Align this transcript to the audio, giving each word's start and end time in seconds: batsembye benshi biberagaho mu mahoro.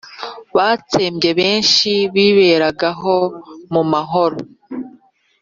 batsembye 0.55 1.29
benshi 1.39 1.91
biberagaho 2.13 3.15
mu 3.73 3.83
mahoro. 3.91 4.39